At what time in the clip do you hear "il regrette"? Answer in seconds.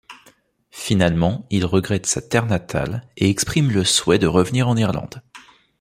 1.51-2.07